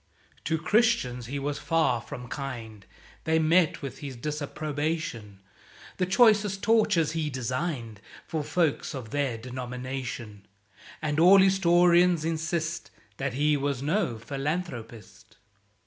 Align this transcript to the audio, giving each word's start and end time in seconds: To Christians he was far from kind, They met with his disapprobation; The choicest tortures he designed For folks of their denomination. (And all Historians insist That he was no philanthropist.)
To 0.45 0.57
Christians 0.57 1.27
he 1.27 1.37
was 1.37 1.59
far 1.59 2.01
from 2.01 2.27
kind, 2.27 2.87
They 3.25 3.37
met 3.37 3.83
with 3.83 3.99
his 3.99 4.15
disapprobation; 4.15 5.41
The 5.97 6.07
choicest 6.07 6.63
tortures 6.63 7.11
he 7.11 7.29
designed 7.29 8.01
For 8.25 8.43
folks 8.43 8.95
of 8.95 9.11
their 9.11 9.37
denomination. 9.37 10.47
(And 11.03 11.19
all 11.19 11.37
Historians 11.37 12.25
insist 12.25 12.89
That 13.17 13.33
he 13.35 13.55
was 13.55 13.83
no 13.83 14.17
philanthropist.) 14.17 15.37